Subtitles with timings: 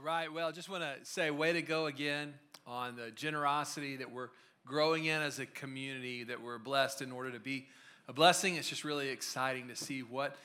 [0.00, 2.32] All right, well, just want to say, way to go again
[2.66, 4.30] on the generosity that we're
[4.64, 7.66] growing in as a community, that we're blessed in order to be
[8.08, 8.56] a blessing.
[8.56, 10.36] It's just really exciting to see what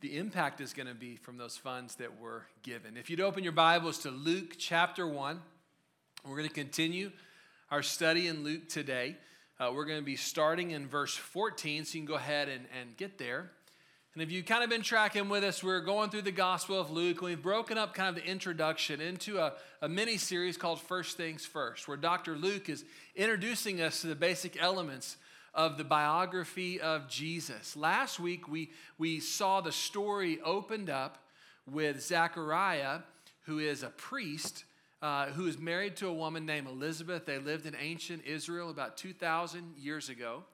[0.00, 2.96] the impact is going to be from those funds that were given.
[2.96, 5.40] If you'd open your Bibles to Luke chapter 1,
[6.26, 7.12] we're going to continue
[7.70, 9.16] our study in Luke today.
[9.60, 12.64] Uh, we're going to be starting in verse 14, so you can go ahead and,
[12.80, 13.52] and get there.
[14.14, 16.88] And if you've kind of been tracking with us, we're going through the Gospel of
[16.88, 20.80] Luke, and we've broken up kind of the introduction into a, a mini series called
[20.80, 22.36] First Things First, where Dr.
[22.36, 22.84] Luke is
[23.16, 25.16] introducing us to the basic elements
[25.52, 27.76] of the biography of Jesus.
[27.76, 31.18] Last week, we, we saw the story opened up
[31.68, 33.00] with Zechariah,
[33.46, 34.64] who is a priest.
[35.02, 37.26] Uh, who is married to a woman named Elizabeth.
[37.26, 40.44] They lived in ancient Israel about 2,000 years ago.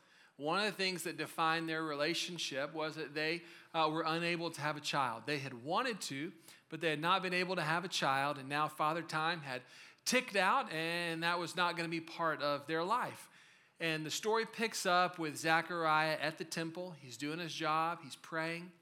[0.41, 3.43] One of the things that defined their relationship was that they
[3.75, 5.25] uh, were unable to have a child.
[5.27, 6.33] They had wanted to,
[6.71, 9.61] but they had not been able to have a child, and now Father Time had
[10.07, 13.29] ticked out, and that was not going to be part of their life.
[13.81, 16.95] And the story picks up with Zechariah at the temple.
[17.03, 18.73] He's doing his job, he's praying,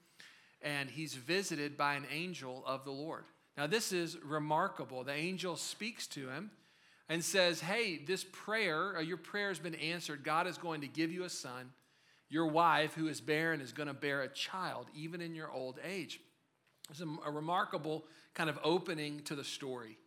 [0.61, 3.25] and he's visited by an angel of the Lord.
[3.57, 5.03] Now, this is remarkable.
[5.03, 6.51] The angel speaks to him
[7.09, 10.23] and says, Hey, this prayer, uh, your prayer has been answered.
[10.23, 11.71] God is going to give you a son.
[12.29, 15.79] Your wife, who is barren, is going to bear a child, even in your old
[15.83, 16.21] age.
[16.91, 19.97] It's a, a remarkable kind of opening to the story.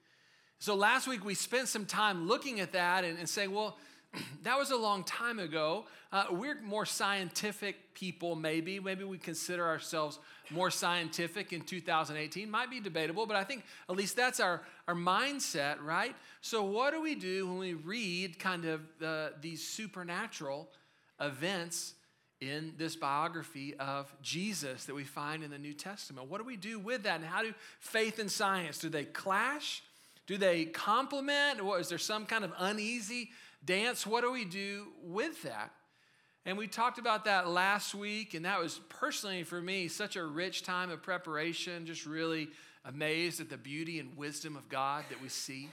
[0.61, 3.77] So last week we spent some time looking at that and, and saying, well,
[4.43, 5.85] that was a long time ago.
[6.13, 8.79] Uh, we're more scientific people, maybe.
[8.79, 10.19] Maybe we consider ourselves
[10.51, 12.51] more scientific in 2018.
[12.51, 16.15] Might be debatable, but I think at least that's our, our mindset, right?
[16.41, 20.69] So, what do we do when we read kind of uh, these supernatural
[21.21, 21.95] events
[22.41, 26.29] in this biography of Jesus that we find in the New Testament?
[26.29, 27.21] What do we do with that?
[27.21, 29.83] And how do faith and science, do they clash?
[30.27, 31.61] Do they complement?
[31.61, 33.31] Or is there some kind of uneasy
[33.65, 34.07] dance?
[34.07, 35.73] What do we do with that?
[36.45, 40.25] And we talked about that last week, and that was personally for me such a
[40.25, 42.49] rich time of preparation, just really
[42.85, 45.69] amazed at the beauty and wisdom of God that we see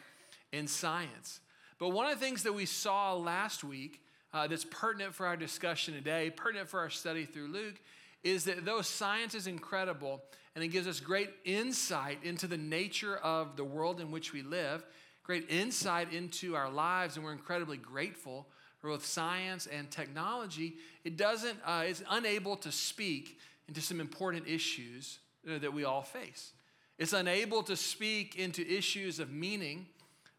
[0.51, 1.39] in science.
[1.79, 4.01] But one of the things that we saw last week
[4.31, 7.81] uh, that's pertinent for our discussion today, pertinent for our study through Luke,
[8.23, 10.22] is that though science is incredible
[10.53, 14.41] and it gives us great insight into the nature of the world in which we
[14.41, 14.85] live,
[15.29, 18.47] great insight into our lives, and we're incredibly grateful
[18.79, 20.73] for both science and technology,
[21.03, 26.01] it doesn't, uh, it's unable to speak into some important issues uh, that we all
[26.01, 26.53] face.
[26.97, 29.85] It's unable to speak into issues of meaning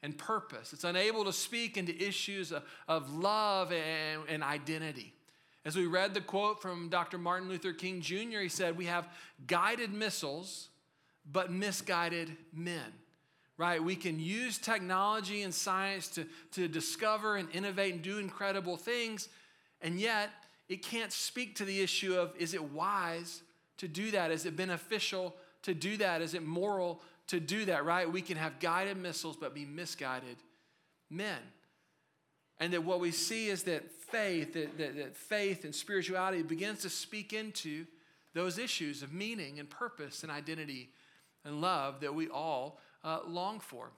[0.03, 0.73] and purpose.
[0.73, 5.15] It's unable to speak into issues of, of love and, and identity.
[5.65, 7.17] As we read the quote from Dr.
[7.17, 9.07] Martin Luther King Jr., he said, We have
[9.47, 10.69] guided missiles,
[11.31, 12.93] but misguided men
[13.61, 13.85] right?
[13.85, 19.29] We can use technology and science to, to discover and innovate and do incredible things,
[19.83, 20.31] and yet
[20.71, 23.43] it can't speak to the issue of is it wise
[23.77, 24.31] to do that?
[24.31, 26.23] Is it beneficial to do that?
[26.23, 28.11] Is it moral to do that, right?
[28.11, 30.39] We can have guided missiles but be misguided
[31.11, 31.39] men.
[32.61, 36.81] And that what we see is that faith, that, that, that faith and spirituality begins
[36.81, 37.85] to speak into
[38.33, 40.89] those issues of meaning and purpose and identity
[41.45, 43.91] and love that we all uh, long for.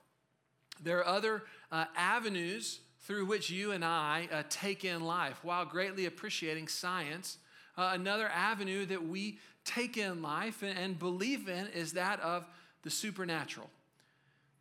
[0.83, 5.65] There are other uh, avenues through which you and I uh, take in life while
[5.65, 7.39] greatly appreciating science.
[7.77, 12.45] Uh, another avenue that we take in life and, and, believe in is that of
[12.83, 13.71] the supernatural.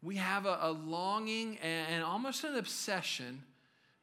[0.04, 3.44] We have a, a longing and, and almost an obsession,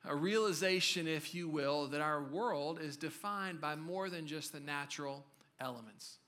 [0.05, 4.61] a realization, if you will, that our world is defined by more than just the
[4.61, 5.25] natural
[5.61, 6.19] elements.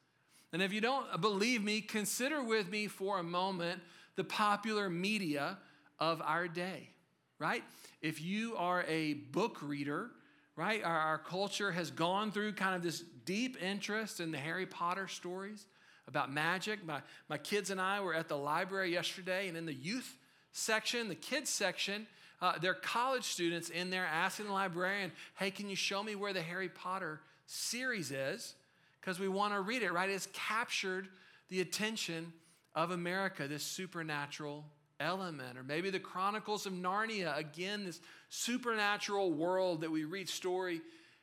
[0.52, 3.80] And if you don't believe me, consider with me for a moment
[4.20, 5.56] the popular media
[5.98, 6.90] of our day,
[7.38, 7.64] right?
[8.02, 10.10] If you are a book reader,
[10.56, 14.66] right, our, our culture has gone through kind of this deep interest in the Harry
[14.66, 15.64] Potter stories
[16.06, 16.84] about magic.
[16.84, 17.00] My,
[17.30, 20.18] my kids and I were at the library yesterday, and in the youth
[20.52, 22.06] section, the kids section,
[22.42, 26.14] uh, there are college students in there asking the librarian, hey, can you show me
[26.14, 28.52] where the Harry Potter series is?
[29.00, 30.10] Because we want to read it, right?
[30.10, 31.08] It's captured
[31.48, 32.34] the attention
[32.74, 34.64] of America, this supernatural
[34.98, 35.58] element.
[35.58, 40.80] Or maybe the Chronicles of Narnia, again, this supernatural world that we read story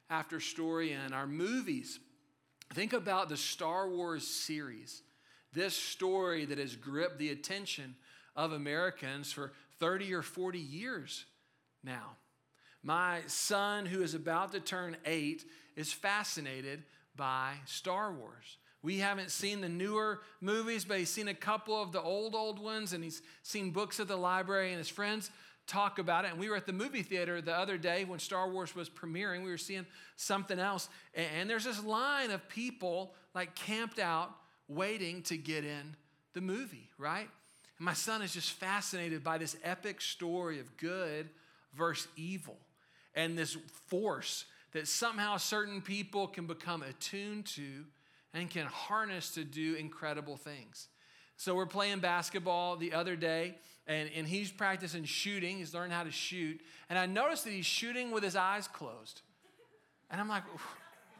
[0.09, 1.13] after story in.
[1.13, 1.99] Our movies,
[2.73, 5.01] think about the Star Wars series,
[5.53, 7.95] this story that has gripped the attention
[8.35, 11.25] of Americans for 30 or 40 years
[11.83, 12.17] now.
[12.83, 15.43] My son, who is about to turn eight,
[15.75, 16.83] is fascinated
[17.15, 18.57] by Star Wars.
[18.81, 22.59] We haven't seen the newer movies, but he's seen a couple of the old, old
[22.59, 25.31] ones, and he's seen books at the library, and his friends
[25.67, 26.31] talk about it.
[26.31, 29.43] And we were at the movie theater the other day when Star Wars was premiering.
[29.43, 29.85] We were seeing
[30.15, 30.89] something else.
[31.13, 34.31] And there's this line of people like camped out
[34.67, 35.95] waiting to get in
[36.33, 37.27] the movie, right?
[37.77, 41.29] And my son is just fascinated by this epic story of good
[41.75, 42.57] versus evil
[43.13, 43.57] and this
[43.87, 47.85] force that somehow certain people can become attuned to
[48.33, 50.87] and can harness to do incredible things.
[51.37, 55.57] So we're playing basketball the other day, and, and he's practicing shooting.
[55.57, 56.59] He's learning how to shoot.
[56.89, 59.21] And I noticed that he's shooting with his eyes closed.
[60.09, 60.43] And I'm like,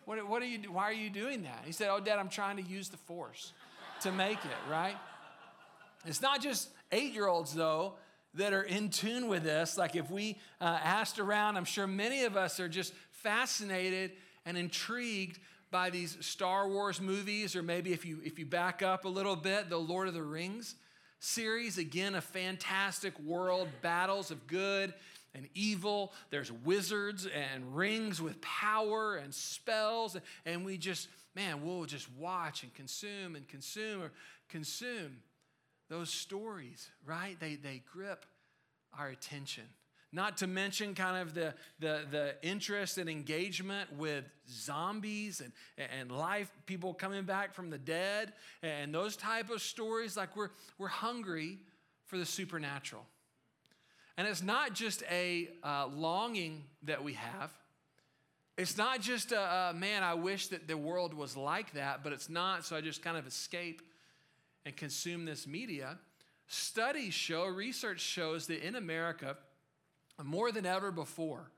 [0.05, 1.63] what, what are you, why are you doing that?
[1.65, 3.53] He said, Oh, Dad, I'm trying to use the force
[4.01, 4.95] to make it, right?
[6.05, 7.95] It's not just eight year olds, though,
[8.35, 9.77] that are in tune with this.
[9.77, 14.11] Like if we uh, asked around, I'm sure many of us are just fascinated
[14.45, 15.39] and intrigued
[15.71, 19.35] by these Star Wars movies, or maybe if you if you back up a little
[19.35, 20.75] bit, the Lord of the Rings
[21.19, 21.77] series.
[21.77, 24.93] Again, a fantastic world, battles of good
[25.35, 26.13] and evil.
[26.29, 32.63] There's wizards and rings with power and spells, and we just man, we'll just watch
[32.63, 34.11] and consume and consume or
[34.49, 35.17] consume
[35.87, 37.39] those stories, right?
[37.39, 38.25] They, they grip
[38.97, 39.63] our attention.
[40.13, 45.51] Not to mention kind of the, the, the interest and engagement with zombies and,
[45.99, 48.31] and life, people coming back from the dead,
[48.63, 50.15] and those type of stories.
[50.15, 51.59] Like we're, we're hungry
[52.05, 53.05] for the supernatural.
[54.17, 57.51] And it's not just a uh, longing that we have.
[58.57, 62.11] It's not just a, a, man, I wish that the world was like that, but
[62.11, 63.83] it's not, so I just kind of escape
[64.65, 65.99] and consume this media,
[66.47, 69.37] studies show, research shows that in America,
[70.23, 71.51] more than ever before,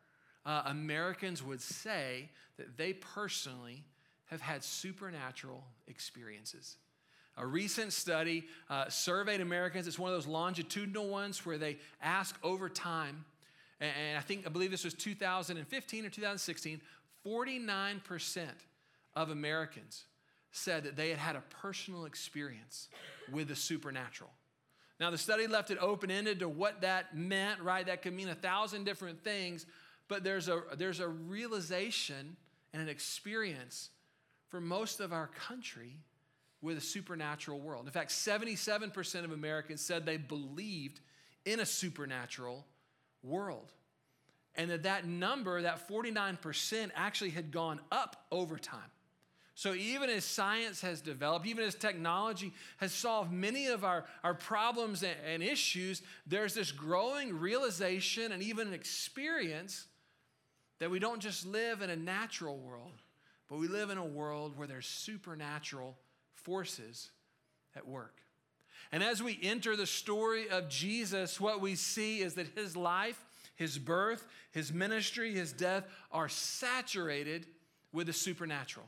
[0.45, 3.83] uh, Americans would say that they personally
[4.25, 6.77] have had supernatural experiences.
[7.37, 9.87] A recent study uh, surveyed Americans.
[9.87, 13.23] It's one of those longitudinal ones where they ask over time,
[13.79, 16.81] and I think I believe this was 2015 or 2016.
[17.25, 18.47] 49%
[19.15, 20.05] of Americans
[20.51, 22.89] said that they had had a personal experience
[23.31, 24.31] with the supernatural.
[24.99, 27.85] Now, the study left it open ended to what that meant, right?
[27.85, 29.65] That could mean a thousand different things,
[30.07, 32.35] but there's a, there's a realization
[32.73, 33.89] and an experience
[34.49, 35.95] for most of our country
[36.61, 37.85] with a supernatural world.
[37.85, 40.99] In fact, 77% of Americans said they believed
[41.45, 42.65] in a supernatural
[43.23, 43.71] world.
[44.55, 48.91] And that that number, that 49%, actually had gone up over time.
[49.59, 54.33] So, even as science has developed, even as technology has solved many of our, our
[54.33, 59.87] problems and, and issues, there's this growing realization and even an experience
[60.79, 63.01] that we don't just live in a natural world,
[63.49, 65.97] but we live in a world where there's supernatural
[66.31, 67.11] forces
[67.75, 68.15] at work.
[68.93, 73.25] And as we enter the story of Jesus, what we see is that his life,
[73.57, 75.83] his birth, his ministry, his death
[76.13, 77.45] are saturated
[77.91, 78.85] with the supernatural.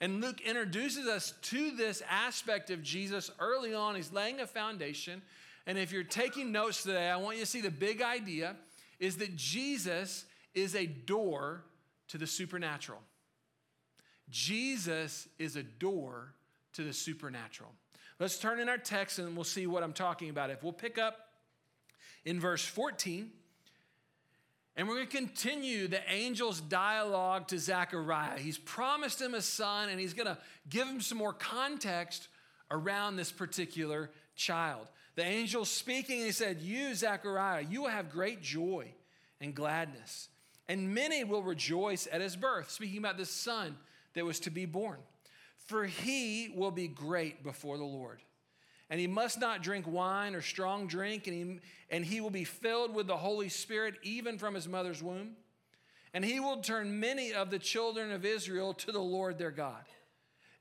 [0.00, 3.94] And Luke introduces us to this aspect of Jesus early on.
[3.94, 5.22] He's laying a foundation.
[5.66, 8.56] And if you're taking notes today, I want you to see the big idea
[8.98, 10.24] is that Jesus
[10.54, 11.64] is a door
[12.08, 13.00] to the supernatural.
[14.30, 16.34] Jesus is a door
[16.74, 17.70] to the supernatural.
[18.18, 20.50] Let's turn in our text and we'll see what I'm talking about.
[20.50, 21.28] If we'll pick up
[22.24, 23.30] in verse 14,
[24.76, 28.38] and we're going to continue the angel's dialogue to Zechariah.
[28.38, 30.38] He's promised him a son, and he's going to
[30.68, 32.28] give him some more context
[32.70, 34.86] around this particular child.
[35.14, 38.92] The angel speaking, he said, You, Zechariah, you will have great joy
[39.40, 40.28] and gladness,
[40.68, 43.76] and many will rejoice at his birth, speaking about this son
[44.14, 44.98] that was to be born.
[45.58, 48.20] For he will be great before the Lord
[48.90, 51.60] and he must not drink wine or strong drink, and he,
[51.90, 55.36] and he will be filled with the Holy Spirit even from his mother's womb.
[56.12, 59.84] And he will turn many of the children of Israel to the Lord their God.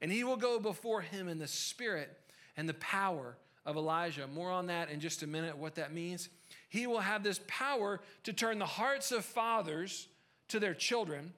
[0.01, 2.09] And he will go before him in the spirit
[2.57, 4.25] and the power of Elijah.
[4.27, 6.29] More on that in just a minute, what that means.
[6.69, 10.07] He will have this power to turn the hearts of fathers
[10.47, 11.33] to their children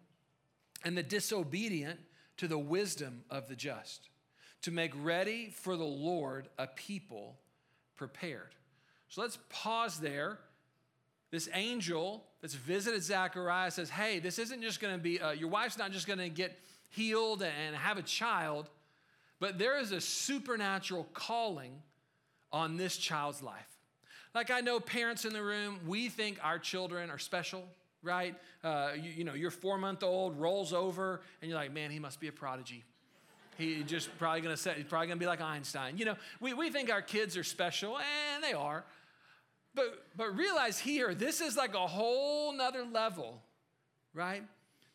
[0.84, 2.00] and the disobedient
[2.38, 4.10] to the wisdom of the just
[4.64, 7.36] to make ready for the Lord a people
[7.96, 8.56] prepared.
[9.10, 10.40] So let's pause there.
[11.32, 15.50] This angel that's visited Zechariah says, Hey, this isn't just going to be, uh, your
[15.50, 16.58] wife's not just going to get
[16.90, 18.70] healed and have a child,
[19.40, 21.82] but there is a supernatural calling
[22.52, 23.68] on this child's life.
[24.34, 27.64] Like I know parents in the room, we think our children are special,
[28.04, 28.36] right?
[28.64, 32.00] Uh, you, you know, your four month old rolls over and you're like, man, he
[32.00, 32.84] must be a prodigy
[33.58, 35.98] He just probably gonna say, he's probably gonna be like Einstein.
[35.98, 38.84] You know, we, we think our kids are special, and they are.
[39.74, 43.42] But, but realize here, this is like a whole nother level,
[44.14, 44.44] right?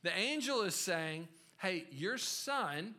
[0.03, 2.95] The angel is saying, hey, your son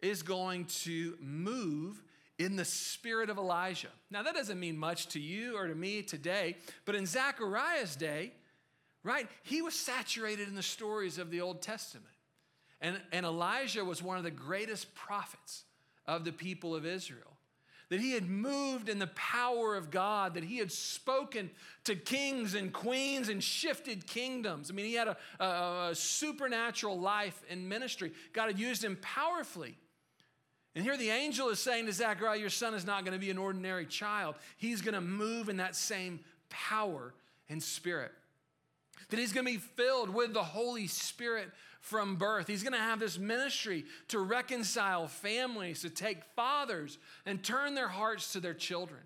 [0.00, 2.02] is going to move
[2.38, 3.90] in the spirit of Elijah.
[4.10, 8.32] Now, that doesn't mean much to you or to me today, but in Zechariah's day,
[9.04, 12.06] right, he was saturated in the stories of the Old Testament.
[12.80, 15.64] And, and Elijah was one of the greatest prophets
[16.06, 17.36] of the people of Israel.
[17.90, 21.50] That he had moved in the power of God, that he had spoken
[21.84, 24.70] to kings and queens and shifted kingdoms.
[24.70, 28.12] I mean, he had a, a, a supernatural life and ministry.
[28.32, 29.76] God had used him powerfully.
[30.76, 33.30] And here the angel is saying to Zechariah, Your son is not going to be
[33.30, 34.36] an ordinary child.
[34.56, 37.12] He's going to move in that same power
[37.48, 38.12] and spirit.
[39.08, 42.46] That he's going to be filled with the Holy Spirit from birth.
[42.46, 47.88] He's going to have this ministry to reconcile families, to take fathers and turn their
[47.88, 49.00] hearts to their children.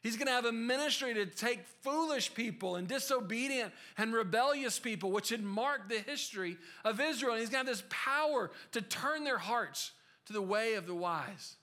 [0.00, 5.10] He's going to have a ministry to take foolish people and disobedient and rebellious people,
[5.10, 7.32] which had marked the history of Israel.
[7.32, 9.92] And he's going to have this power to turn their hearts
[10.26, 11.56] to the way of the wise.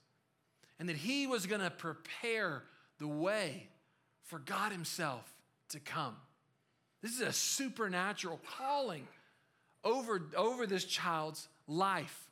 [0.79, 2.63] And that he was going to prepare
[2.99, 3.69] the way
[4.23, 5.33] for God himself
[5.69, 6.15] to come.
[7.01, 9.07] This is a supernatural calling
[9.85, 12.27] over, over this child's life.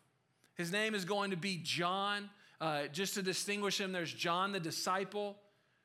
[0.55, 2.29] His name is going to be John.
[2.59, 5.37] Uh, just to distinguish him, there's John the disciple,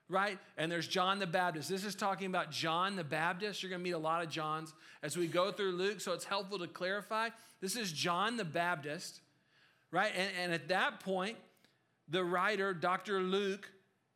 [0.08, 0.38] right?
[0.56, 1.68] And there's John the Baptist.
[1.68, 3.62] This is talking about John the Baptist.
[3.62, 4.72] You're going to meet a lot of Johns
[5.02, 7.28] as we go through Luke, so it's helpful to clarify.
[7.60, 9.20] This is John the Baptist,
[9.90, 10.12] right?
[10.16, 11.36] And, and at that point,
[12.08, 13.20] the writer, Dr.
[13.20, 13.70] Luke,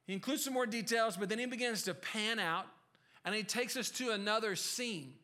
[0.06, 2.66] he includes some more details, but then he begins to pan out
[3.24, 5.14] and he takes us to another scene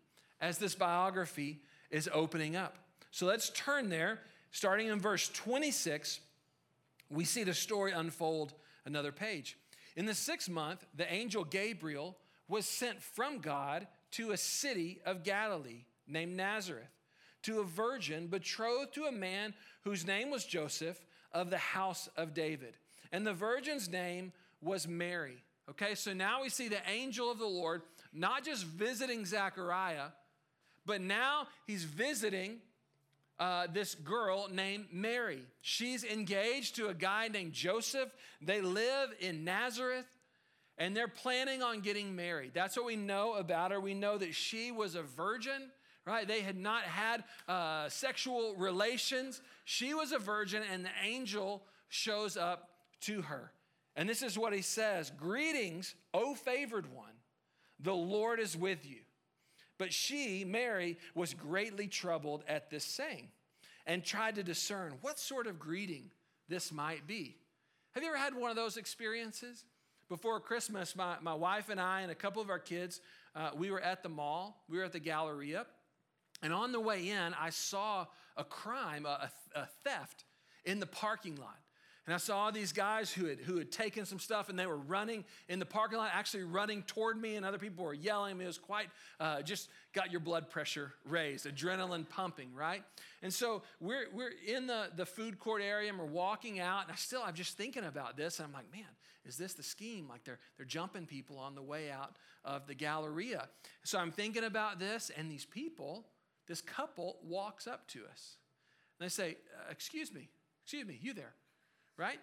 [0.40, 2.76] as this biography is opening up.
[3.11, 4.21] So let's turn there.
[4.50, 6.21] Starting in verse 26,
[7.11, 8.54] we see the story unfold
[8.85, 9.57] another page.
[9.97, 12.16] In the sixth month, the angel Gabriel
[12.49, 16.88] was sent from God to a city of Galilee named Nazareth
[17.42, 19.54] to a virgin betrothed to a man
[19.85, 22.75] whose name was Joseph of the house of David.
[23.12, 25.42] And the virgin's name was Mary.
[25.71, 30.09] Okay, so now we see the angel of the Lord not just visiting Zechariah,
[30.88, 32.57] but now he's visiting
[33.38, 35.42] uh, this girl named Mary.
[35.61, 38.09] She's engaged to a guy named Joseph.
[38.40, 40.07] They live in Nazareth
[40.78, 42.52] and they're planning on getting married.
[42.54, 43.80] That's what we know about her.
[43.80, 45.71] We know that she was a virgin,
[46.07, 46.26] right?
[46.26, 49.42] They had not had uh, sexual relations.
[49.64, 52.71] She was a virgin, and the angel shows up
[53.02, 53.52] to her.
[53.97, 57.14] And this is what he says Greetings, O favored one,
[57.80, 59.00] the Lord is with you.
[59.78, 63.28] But she, Mary, was greatly troubled at this saying
[63.87, 66.11] and tried to discern what sort of greeting
[66.49, 67.37] this might be.
[67.92, 69.64] Have you ever had one of those experiences?
[70.08, 73.00] Before Christmas, my, my wife and I and a couple of our kids,
[73.35, 75.66] uh, we were at the mall, we were at the Galleria,
[76.42, 78.06] and on the way in, I saw
[78.37, 80.25] a crime, a, a theft
[80.64, 81.58] in the parking lot.
[82.09, 84.79] And I saw these guys who had, who had taken some stuff and they were
[84.79, 88.38] running in the parking lot, actually running toward me, and other people were yelling.
[88.38, 88.88] Me it was quite,
[89.21, 92.83] uh, just got your blood pressure raised, adrenaline pumping, right?
[93.21, 96.93] And so we're, we're in the, the food court area and we're walking out, and
[96.93, 98.88] I still, I'm just thinking about this, and I'm like, man,
[99.27, 100.09] is this the scheme?
[100.09, 103.50] Like they're, they're jumping people on the way out of the Galleria.
[103.85, 106.07] So I'm thinking about this, and these people,
[106.47, 108.37] this couple walks up to us.
[108.99, 110.31] And they say, uh, Excuse me,
[110.65, 111.35] excuse me, you there
[111.99, 112.19] right?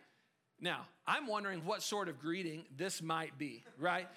[0.60, 4.08] Now, I'm wondering what sort of greeting this might be, right?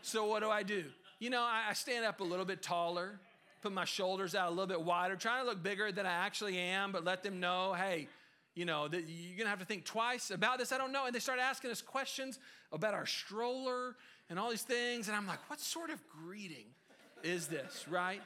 [0.00, 0.84] so, what do I do?
[1.18, 3.18] You know, I, stand up a little bit taller,
[3.60, 6.56] put my shoulders out a little bit wider, trying to look bigger than I actually
[6.56, 8.06] am, but let them know, hey,
[8.54, 10.70] you know, that you're gonna have to think twice about this.
[10.70, 11.06] I don't know.
[11.06, 12.38] And they start asking us questions
[12.72, 13.96] about our stroller
[14.30, 15.08] and all these things.
[15.08, 16.66] And I'm like, what sort of greeting
[17.24, 18.22] is this, right?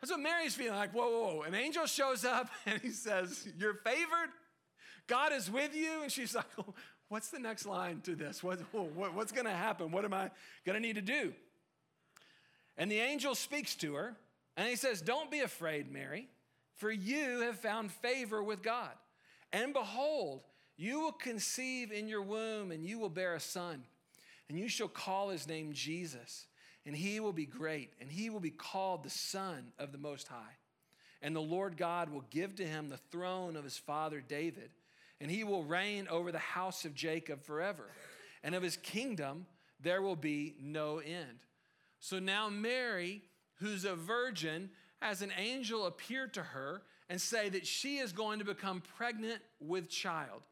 [0.00, 0.92] That's what Mary's feeling like.
[0.92, 1.42] Whoa, whoa, whoa.
[1.42, 4.30] An angel shows up and he says, You're favored.
[5.08, 6.02] God is with you.
[6.02, 6.74] And she's like, oh,
[7.08, 8.42] What's the next line to this?
[8.42, 9.90] What, oh, what, what's going to happen?
[9.90, 10.30] What am I
[10.66, 11.32] going to need to do?
[12.76, 14.14] And the angel speaks to her
[14.56, 16.28] and he says, Don't be afraid, Mary,
[16.76, 18.90] for you have found favor with God.
[19.52, 20.44] And behold,
[20.76, 23.82] you will conceive in your womb and you will bear a son,
[24.48, 26.46] and you shall call his name Jesus.
[26.86, 30.26] And he will be great, and he will be called the Son of the Most
[30.28, 30.56] High.
[31.20, 34.70] And the Lord God will give to him the throne of his father David
[35.20, 37.90] and he will reign over the house of Jacob forever.
[38.42, 39.46] And of his kingdom
[39.80, 41.38] there will be no end.
[42.00, 43.22] So now Mary,
[43.60, 44.70] who's a virgin,
[45.00, 49.40] has an angel appear to her and say that she is going to become pregnant
[49.60, 50.42] with child.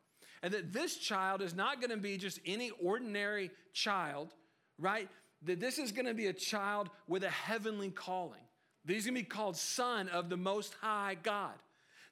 [0.43, 4.35] And that this child is not going to be just any ordinary child,
[4.79, 5.09] right?
[5.43, 8.41] That this is going to be a child with a heavenly calling.
[8.85, 11.55] That he's going to be called Son of the Most High God.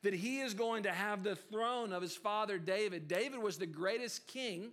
[0.04, 3.08] That he is going to have the throne of his father David.
[3.08, 4.70] David was the greatest king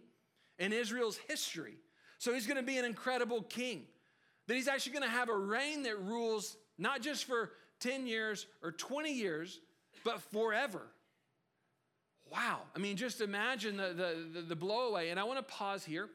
[0.60, 1.76] in Israel's history.
[2.20, 3.84] So he's going to be an incredible king.
[4.48, 8.46] That he's actually going to have a reign that rules not just for 10 years
[8.62, 9.60] or 20 years,
[10.04, 10.84] but forever.
[12.32, 12.62] Wow.
[12.76, 15.12] I mean, just imagine the, the, the, the blowaway.
[15.12, 16.10] And I want to pause here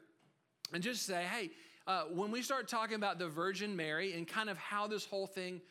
[0.73, 1.51] and just say, hey,
[1.85, 5.27] uh, when we start talking about the Virgin Mary and kind of how this whole
[5.27, 5.61] thing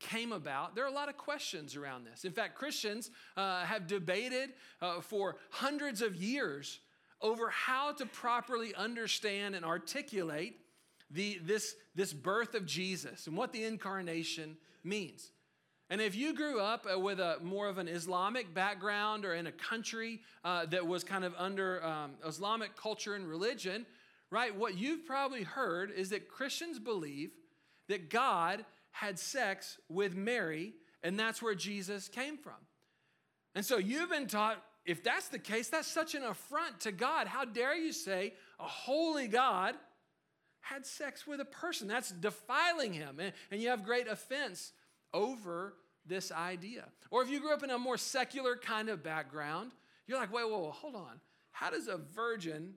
[0.00, 2.24] came about, there are a lot of questions around this.
[2.24, 4.50] In fact, Christians uh, have debated
[4.82, 6.80] uh, for hundreds of years
[7.20, 10.58] over how to properly understand and articulate
[11.10, 15.30] the, this, this birth of Jesus and what the incarnation means.
[15.90, 19.46] And if you grew up uh, with a more of an Islamic background or in
[19.46, 23.86] a country uh, that was kind of under um, Islamic culture and religion,
[24.30, 27.30] right, what you've probably heard is that Christians believe
[27.88, 30.72] that God had sex with Mary,
[31.02, 32.54] and that's where Jesus came from.
[33.56, 37.26] And so you've been taught if that's the case, that's such an affront to God.
[37.26, 39.74] How dare you say a holy God
[40.60, 41.88] had sex with a person?
[41.88, 43.18] That's defiling him.
[43.18, 44.72] And, and you have great offense
[45.14, 45.74] over
[46.06, 46.84] this idea.
[47.10, 49.72] Or if you grew up in a more secular kind of background,
[50.06, 51.18] you're like, wait, whoa, whoa, hold on.
[51.50, 52.74] How does a virgin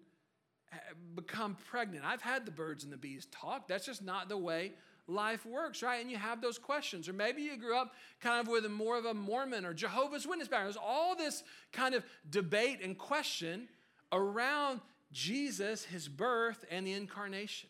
[0.71, 0.77] eh,
[1.13, 2.05] become pregnant?
[2.05, 3.67] I've had the birds and the bees talk.
[3.67, 4.71] That's just not the way
[5.07, 6.01] life works, right?
[6.01, 7.07] And you have those questions.
[7.07, 10.27] Or maybe you grew up kind of with a more of a Mormon or Jehovah's
[10.27, 10.73] Witness background.
[10.73, 13.69] There's all this kind of debate and question
[14.11, 17.69] around Jesus, his birth, and the incarnation.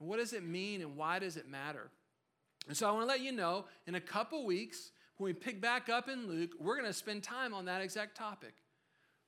[0.00, 1.90] And what does it mean and why does it matter?
[2.68, 5.60] And so I want to let you know in a couple weeks, when we pick
[5.60, 8.54] back up in Luke, we're going to spend time on that exact topic.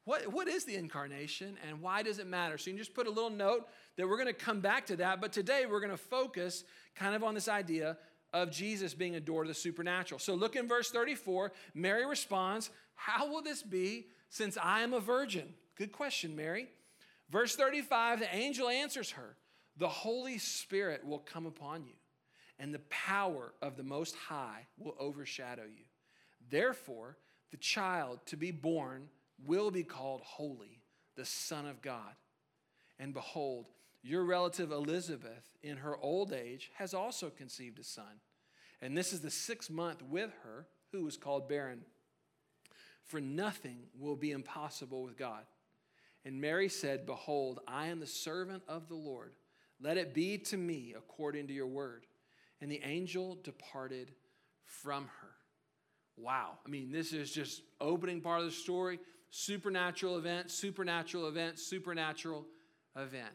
[0.04, 2.58] What, what is the incarnation and why does it matter?
[2.58, 4.96] So you can just put a little note that we're going to come back to
[4.96, 7.96] that, but today we're going to focus kind of on this idea
[8.32, 10.18] of Jesus being adored of the supernatural.
[10.18, 11.52] So look in verse 34.
[11.74, 15.54] Mary responds, How will this be since I am a virgin?
[15.76, 16.68] Good question, Mary.
[17.30, 19.36] Verse 35, the angel answers her,
[19.78, 21.94] The Holy Spirit will come upon you
[22.58, 25.84] and the power of the Most High will overshadow you.
[26.50, 27.16] Therefore,
[27.50, 29.08] the child to be born
[29.46, 30.80] will be called Holy,
[31.16, 32.14] the Son of God.
[32.98, 33.66] And behold,
[34.02, 38.20] your relative Elizabeth, in her old age, has also conceived a son.
[38.82, 41.80] And this is the sixth month with her, who was called barren.
[43.02, 45.44] For nothing will be impossible with God.
[46.24, 49.32] And Mary said, Behold, I am the servant of the Lord.
[49.80, 52.06] Let it be to me according to your word.
[52.60, 54.12] And the angel departed
[54.64, 55.30] from her.
[56.16, 56.58] Wow.
[56.64, 59.00] I mean, this is just opening part of the story.
[59.36, 62.46] Supernatural event, supernatural event, supernatural
[62.94, 63.32] event.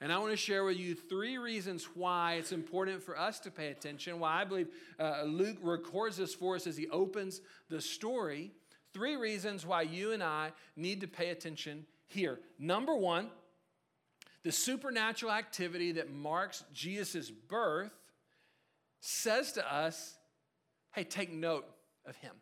[0.00, 3.50] And I want to share with you three reasons why it's important for us to
[3.50, 4.68] pay attention, why I believe
[5.00, 8.52] uh, Luke records this for us as he opens the story.
[8.94, 12.38] Three reasons why you and I need to pay attention here.
[12.56, 13.28] Number one,
[14.44, 17.90] the supernatural activity that marks Jesus' birth
[19.00, 20.14] says to us,
[20.92, 21.66] hey, take note
[22.06, 22.36] of him.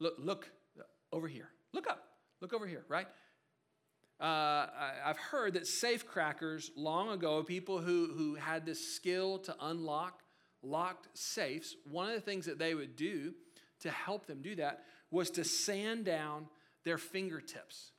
[0.00, 0.50] Look, look
[1.12, 1.50] over here.
[1.72, 2.04] Look up.
[2.40, 3.06] Look over here, right?
[4.20, 4.66] Uh,
[5.04, 10.22] I've heard that safecrackers long ago, people who, who had this skill to unlock
[10.62, 13.34] locked safes, one of the things that they would do
[13.80, 16.46] to help them do that was to sand down
[16.84, 17.92] their fingertips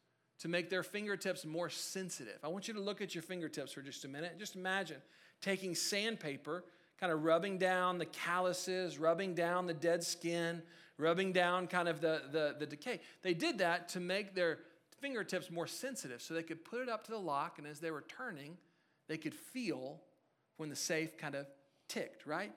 [0.43, 2.37] to make their fingertips more sensitive.
[2.43, 4.37] I want you to look at your fingertips for just a minute.
[4.37, 4.97] Just imagine
[5.41, 6.65] taking sandpaper
[6.99, 10.61] kind of rubbing down the calluses, rubbing down the dead skin,
[10.97, 12.99] rubbing down kind of the, the, the decay.
[13.21, 14.59] They did that to make their
[15.01, 17.91] fingertips more sensitive so they could put it up to the lock, and as they
[17.91, 18.57] were turning,
[19.07, 20.01] they could feel
[20.57, 21.47] when the safe kind of
[21.89, 22.53] ticked, right?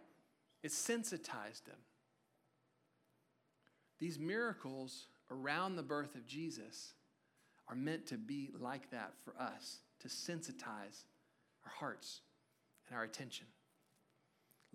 [0.62, 1.79] It sensitized them.
[3.99, 6.94] These miracles around the birth of Jesus
[7.68, 11.05] are meant to be like that for us, to sensitize
[11.64, 12.20] our hearts
[12.88, 13.46] and our attention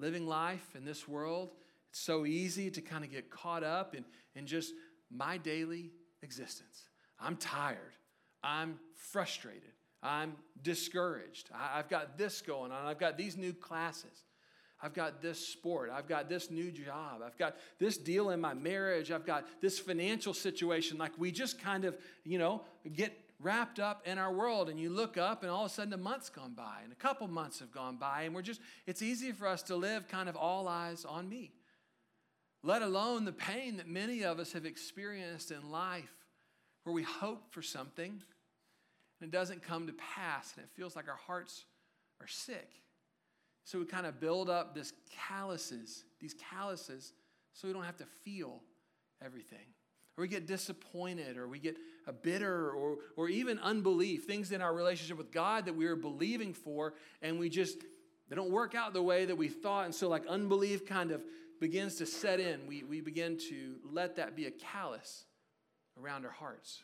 [0.02, 1.52] living life in this world,
[1.92, 4.74] it's so easy to kind of get caught up in, in just
[5.10, 5.92] my daily
[6.24, 6.88] existence.
[7.20, 7.94] I'm tired.
[8.42, 9.74] I'm frustrated.
[10.02, 11.50] I'm discouraged.
[11.54, 12.86] I, I've got this going on.
[12.86, 14.24] I've got these new classes.
[14.82, 15.92] I've got this sport.
[15.94, 17.22] I've got this new job.
[17.24, 19.12] I've got this deal in my marriage.
[19.12, 20.98] I've got this financial situation.
[20.98, 22.62] Like we just kind of, you know,
[22.94, 25.94] get wrapped up in our world and you look up and all of a sudden
[25.94, 29.02] a month's gone by and a couple months have gone by and we're just it's
[29.02, 31.52] easy for us to live kind of all eyes on me
[32.64, 36.12] let alone the pain that many of us have experienced in life
[36.84, 38.22] where we hope for something
[39.20, 41.66] and it doesn't come to pass and it feels like our hearts
[42.20, 42.82] are sick.
[43.64, 44.94] So we kind of build up this
[45.28, 47.14] calluses, these calluses,
[47.54, 48.62] so we don't have to feel
[49.24, 49.60] everything.
[50.18, 54.62] Or we get disappointed, or we get a bitter, or, or even unbelief, things in
[54.62, 57.78] our relationship with God that we are believing for, and we just,
[58.30, 59.86] they don't work out the way that we thought.
[59.86, 61.22] And so, like, unbelief kind of
[61.62, 62.66] begins to set in.
[62.68, 65.26] We, we begin to let that be a callus
[66.02, 66.82] around our hearts.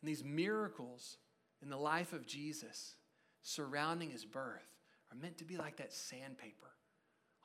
[0.00, 1.18] And these miracles
[1.62, 2.96] in the life of Jesus
[3.42, 4.66] surrounding his birth
[5.10, 6.72] are meant to be like that sandpaper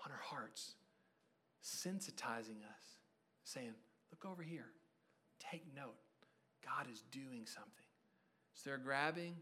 [0.03, 0.73] on our hearts,
[1.63, 2.97] sensitizing us,
[3.43, 3.73] saying,
[4.09, 4.69] Look over here,
[5.39, 5.95] take note.
[6.65, 7.85] God is doing something.
[8.55, 9.35] So they're grabbing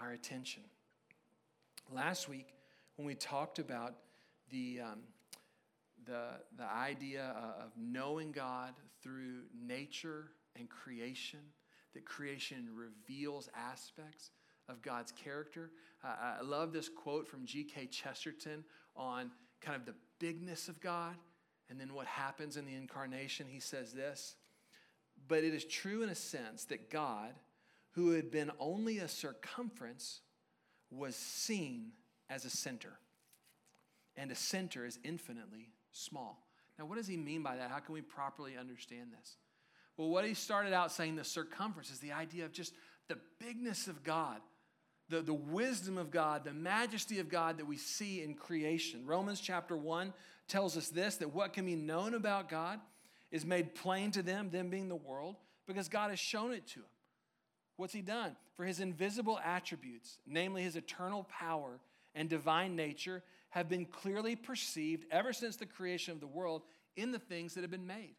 [0.00, 0.62] our attention.
[1.92, 2.54] Last week,
[2.96, 3.94] when we talked about
[4.50, 5.00] the, um,
[6.06, 11.40] the, the idea of knowing God through nature and creation,
[11.94, 14.30] that creation reveals aspects
[14.68, 15.70] of God's character.
[16.04, 17.86] Uh, I love this quote from G.K.
[17.86, 18.64] Chesterton
[18.94, 21.16] on kind of the bigness of God
[21.68, 23.46] and then what happens in the incarnation.
[23.48, 24.36] He says this
[25.28, 27.32] But it is true in a sense that God,
[27.92, 30.20] who had been only a circumference,
[30.90, 31.92] was seen
[32.30, 32.98] as a center.
[34.16, 36.46] And a center is infinitely small.
[36.78, 37.70] Now, what does he mean by that?
[37.70, 39.36] How can we properly understand this?
[39.96, 42.74] Well, what he started out saying, the circumference, is the idea of just
[43.08, 44.40] the bigness of God,
[45.08, 49.06] the, the wisdom of God, the majesty of God that we see in creation.
[49.06, 50.12] Romans chapter 1
[50.48, 52.80] tells us this that what can be known about God
[53.30, 56.80] is made plain to them, them being the world, because God has shown it to
[56.80, 56.88] them.
[57.76, 58.36] What's he done?
[58.56, 61.78] For his invisible attributes, namely his eternal power
[62.14, 63.22] and divine nature,
[63.56, 66.60] have been clearly perceived ever since the creation of the world
[66.94, 68.14] in the things that have been made.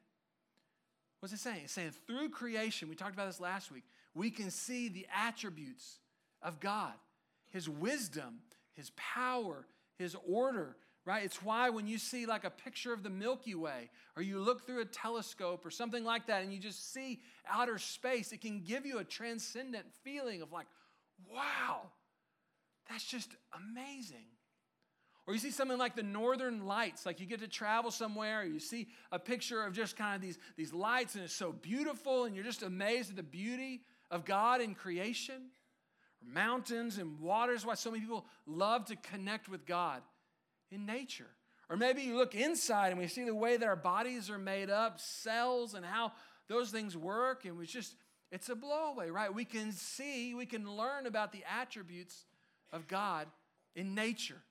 [1.19, 1.61] What's it saying?
[1.65, 3.83] It's saying through creation, we talked about this last week,
[4.15, 5.99] we can see the attributes
[6.41, 6.93] of God,
[7.51, 8.39] His wisdom,
[8.73, 9.67] His power,
[9.99, 11.23] His order, right?
[11.23, 14.65] It's why when you see like a picture of the Milky Way or you look
[14.65, 18.61] through a telescope or something like that and you just see outer space, it can
[18.61, 20.65] give you a transcendent feeling of like,
[21.31, 21.81] wow,
[22.89, 24.25] that's just amazing.
[25.27, 28.59] Or you see something like the northern lights, like you get to travel somewhere, you
[28.59, 32.33] see a picture of just kind of these, these lights, and it's so beautiful, and
[32.33, 35.49] you're just amazed at the beauty of God in creation.
[36.25, 40.01] Mountains and waters, why so many people love to connect with God
[40.71, 41.27] in nature.
[41.69, 44.69] Or maybe you look inside and we see the way that our bodies are made
[44.69, 46.13] up, cells, and how
[46.47, 47.95] those things work, and we just,
[48.31, 49.33] it's a blowaway, right?
[49.33, 52.25] We can see, we can learn about the attributes
[52.71, 53.27] of God
[53.75, 54.41] in nature.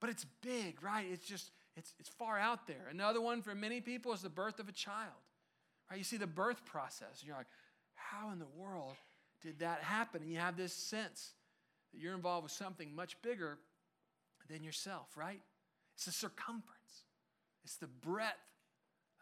[0.00, 1.06] But it's big, right?
[1.10, 2.88] It's just, it's, it's far out there.
[2.90, 5.12] Another one for many people is the birth of a child,
[5.90, 5.98] right?
[5.98, 7.46] You see the birth process, and you're like,
[7.94, 8.94] how in the world
[9.42, 10.22] did that happen?
[10.22, 11.32] And you have this sense
[11.92, 13.58] that you're involved with something much bigger
[14.48, 15.40] than yourself, right?
[15.94, 17.04] It's the circumference,
[17.64, 18.36] it's the breadth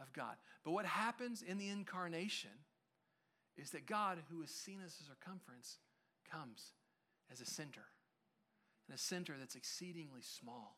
[0.00, 0.36] of God.
[0.64, 2.50] But what happens in the incarnation
[3.56, 5.78] is that God, who is seen as a circumference,
[6.30, 6.72] comes
[7.32, 7.82] as a center
[8.88, 10.76] in a center that's exceedingly small.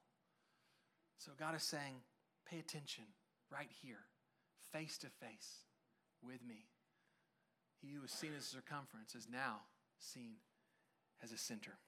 [1.19, 2.03] So God is saying,
[2.49, 3.05] pay attention
[3.51, 4.07] right here,
[4.73, 5.65] face to face
[6.23, 6.67] with me.
[7.81, 9.61] He who was seen as a circumference is now
[9.99, 10.37] seen
[11.23, 11.79] as a center.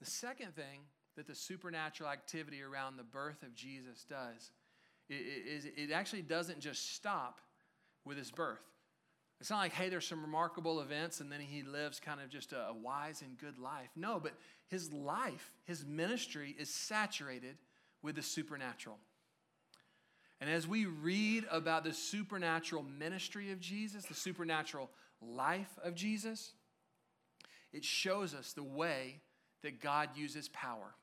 [0.00, 0.80] The second thing
[1.16, 4.50] that the supernatural activity around the birth of Jesus does
[5.08, 7.40] is it actually doesn't just stop
[8.04, 8.73] with his birth.
[9.40, 12.52] It's not like, hey, there's some remarkable events and then he lives kind of just
[12.52, 13.90] a, a wise and good life.
[13.96, 14.32] No, but
[14.68, 17.56] his life, his ministry is saturated
[18.02, 18.98] with the supernatural.
[20.40, 26.52] And as we read about the supernatural ministry of Jesus, the supernatural life of Jesus,
[27.72, 29.20] it shows us the way
[29.62, 30.94] that God uses power.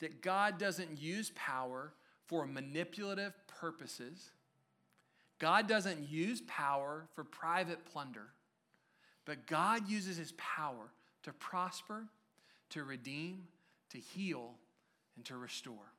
[0.00, 1.92] That God doesn't use power
[2.26, 4.30] for manipulative purposes
[5.38, 8.28] God doesn't use power for private plunder,
[9.24, 10.92] but God uses his power
[11.24, 12.04] to prosper,
[12.70, 13.48] to redeem,
[13.90, 14.54] to heal,
[15.16, 15.92] and to restore.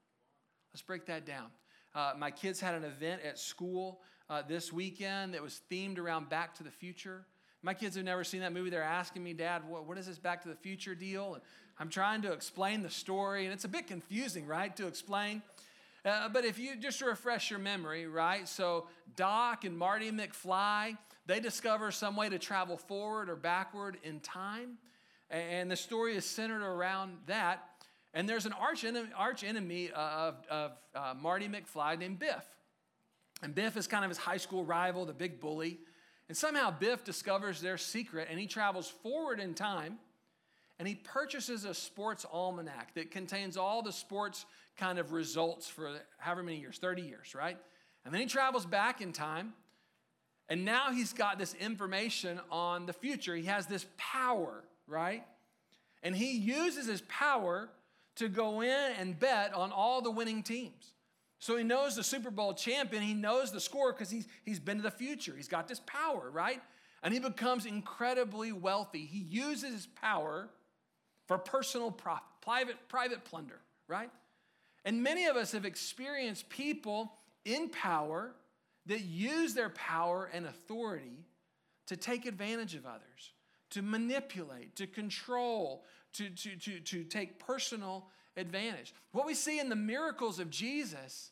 [0.73, 1.47] Let's break that down.
[1.93, 6.29] Uh, my kids had an event at school uh, this weekend that was themed around
[6.29, 7.25] Back to the Future.
[7.61, 8.69] My kids have never seen that movie.
[8.69, 11.35] They're asking me, Dad, what, what is this Back to the Future deal?
[11.35, 11.43] And
[11.79, 15.41] I'm trying to explain the story, and it's a bit confusing, right, to explain.
[16.05, 18.47] Uh, but if you just refresh your memory, right?
[18.47, 24.19] So Doc and Marty McFly, they discover some way to travel forward or backward in
[24.19, 24.77] time.
[25.31, 27.67] And the story is centered around that.
[28.13, 32.45] And there's an arch enemy, arch enemy of, of uh, Marty McFly named Biff.
[33.41, 35.79] And Biff is kind of his high school rival, the big bully.
[36.29, 39.97] And somehow Biff discovers their secret and he travels forward in time
[40.79, 44.45] and he purchases a sports almanac that contains all the sports
[44.77, 47.57] kind of results for however many years 30 years, right?
[48.03, 49.53] And then he travels back in time
[50.47, 53.35] and now he's got this information on the future.
[53.35, 55.25] He has this power, right?
[56.03, 57.69] And he uses his power
[58.17, 60.93] to go in and bet on all the winning teams.
[61.39, 64.77] So he knows the Super Bowl champion, he knows the score because he's, he's been
[64.77, 65.33] to the future.
[65.35, 66.61] He's got this power, right?
[67.03, 69.05] And he becomes incredibly wealthy.
[69.05, 70.49] He uses his power
[71.27, 74.09] for personal profit, private, private plunder, right?
[74.83, 78.33] And many of us have experienced people in power
[78.85, 81.25] that use their power and authority
[81.87, 83.33] to take advantage of others,
[83.71, 85.83] to manipulate, to control,
[86.13, 88.07] to, to, to, to take personal
[88.37, 88.93] advantage.
[89.11, 91.31] What we see in the miracles of Jesus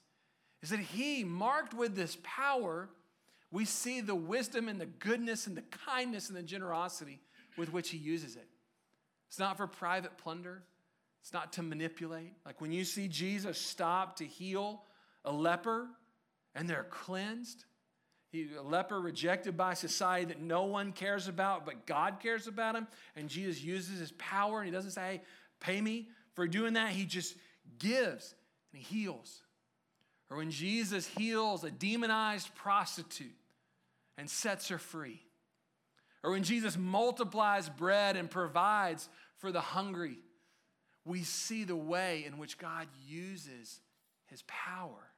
[0.61, 2.89] is that he, marked with this power,
[3.51, 7.19] we see the wisdom and the goodness and the kindness and the generosity
[7.57, 8.47] with which he uses it.
[9.33, 10.61] It's not for private plunder,
[11.23, 12.33] it's not to manipulate.
[12.45, 14.83] Like when you see Jesus stop to heal
[15.25, 15.87] a leper
[16.53, 17.65] and they're cleansed,
[18.31, 22.75] he, a leper rejected by society that no one cares about, but God cares about
[22.75, 22.85] him.
[23.15, 25.21] And Jesus uses his power and he doesn't say, hey,
[25.59, 26.91] pay me for doing that.
[26.91, 27.35] He just
[27.79, 28.35] gives
[28.71, 29.41] and he heals.
[30.29, 33.33] Or when Jesus heals a demonized prostitute
[34.15, 35.23] and sets her free.
[36.23, 39.09] Or when Jesus multiplies bread and provides
[39.43, 40.19] for the hungry.
[41.03, 43.81] We see the way in which God uses
[44.27, 45.11] his power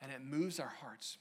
[0.00, 1.18] and it moves our hearts.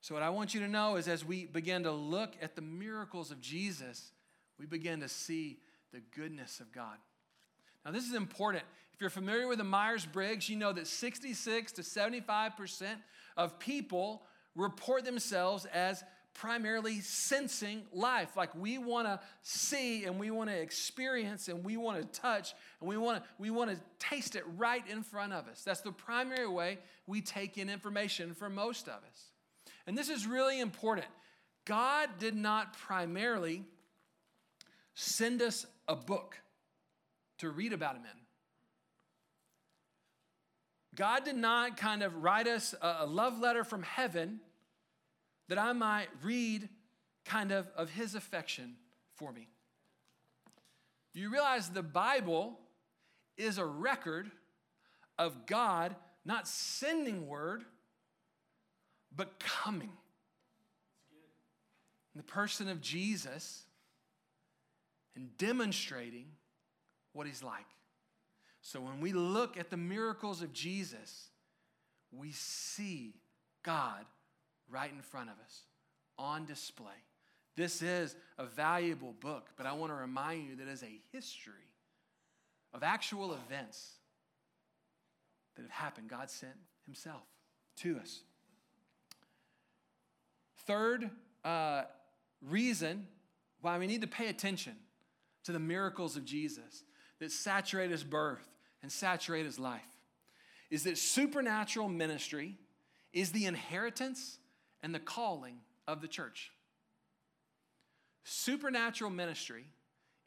[0.00, 2.62] So, what I want you to know is as we begin to look at the
[2.62, 4.12] miracles of Jesus,
[4.58, 5.58] we begin to see
[5.92, 6.96] the goodness of God.
[7.84, 8.64] Now, this is important.
[8.94, 12.86] If you're familiar with the Myers Briggs, you know that 66 to 75%
[13.36, 14.22] of people
[14.54, 16.02] report themselves as
[16.36, 18.36] primarily sensing life.
[18.36, 22.54] Like we want to see and we want to experience and we want to touch
[22.80, 25.62] and we want to we want to taste it right in front of us.
[25.62, 29.30] That's the primary way we take in information for most of us.
[29.86, 31.06] And this is really important.
[31.64, 33.64] God did not primarily
[34.94, 36.38] send us a book
[37.38, 38.20] to read about him in.
[40.96, 44.40] God did not kind of write us a love letter from heaven
[45.48, 46.68] that I might read
[47.24, 48.76] kind of of his affection
[49.14, 49.48] for me.
[51.14, 52.58] You realize the Bible
[53.36, 54.30] is a record
[55.18, 57.64] of God not sending word,
[59.14, 59.92] but coming.
[62.14, 63.64] In the person of Jesus
[65.14, 66.26] and demonstrating
[67.12, 67.66] what he's like.
[68.60, 71.28] So when we look at the miracles of Jesus,
[72.12, 73.14] we see
[73.62, 74.04] God
[74.70, 75.62] right in front of us
[76.18, 76.86] on display.
[77.56, 81.00] This is a valuable book, but I want to remind you that it is a
[81.12, 81.54] history
[82.74, 83.92] of actual events
[85.56, 86.08] that have happened.
[86.08, 86.52] God sent
[86.84, 87.22] Himself
[87.78, 88.20] to us.
[90.66, 91.10] Third
[91.44, 91.84] uh,
[92.42, 93.06] reason
[93.62, 94.74] why we need to pay attention
[95.44, 96.84] to the miracles of Jesus
[97.20, 98.46] that saturate His birth
[98.82, 99.80] and saturate His life
[100.70, 102.56] is that supernatural ministry
[103.12, 104.38] is the inheritance
[104.86, 105.56] and the calling
[105.88, 106.52] of the church.
[108.22, 109.64] Supernatural ministry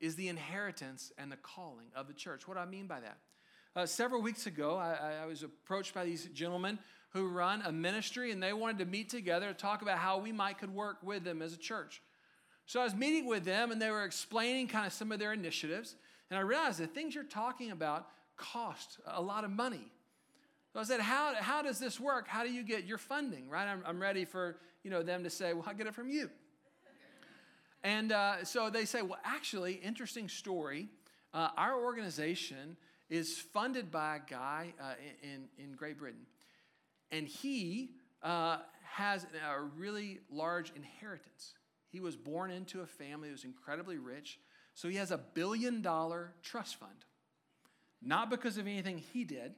[0.02, 2.46] is the inheritance and the calling of the church.
[2.46, 3.20] What do I mean by that?
[3.74, 6.78] Uh, several weeks ago, I, I, was approached by these gentlemen
[7.14, 10.34] who run a ministry, and they wanted to meet together to talk about how we
[10.34, 12.02] might could work with them as a church.
[12.66, 15.32] So I was meeting with them, and they were explaining kind of some of their
[15.32, 15.96] initiatives,
[16.30, 19.90] and I realized the things you're talking about cost a lot of money.
[20.74, 22.28] So I said, how, how does this work?
[22.28, 23.68] How do you get your funding, right?
[23.68, 26.30] I'm, I'm ready for you know, them to say, well, I'll get it from you.
[27.84, 30.90] And uh, so they say, well, actually, interesting story.
[31.34, 32.76] Uh, our organization
[33.10, 36.26] is funded by a guy uh, in, in Great Britain.
[37.12, 41.54] And he uh, has a really large inheritance.
[41.88, 44.40] He was born into a family that was incredibly rich.
[44.76, 47.06] So he has a billion dollar trust fund.
[48.02, 49.56] Not because of anything he did,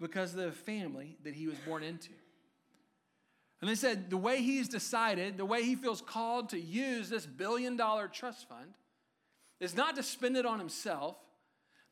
[0.00, 2.10] because of the family that he was born into.
[3.60, 7.26] And they said the way he's decided, the way he feels called to use this
[7.26, 8.72] billion dollar trust fund
[9.60, 11.16] is not to spend it on himself,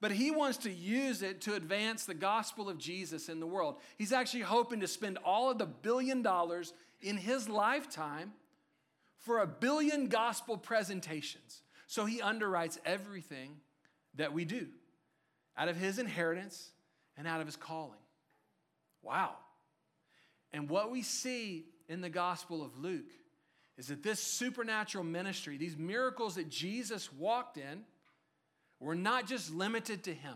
[0.01, 3.77] but he wants to use it to advance the gospel of Jesus in the world.
[3.99, 8.33] He's actually hoping to spend all of the billion dollars in his lifetime
[9.19, 11.63] for a billion gospel presentations.
[11.87, 13.57] So he underwrites everything
[14.15, 14.69] that we do.
[15.57, 16.71] out of his inheritance
[17.19, 17.99] and out of his calling.
[19.03, 19.33] Wow.
[20.53, 23.11] And what we see in the Gospel of Luke
[23.77, 27.83] is that this supernatural ministry, these miracles that Jesus walked in,
[28.81, 30.35] were not just limited to him.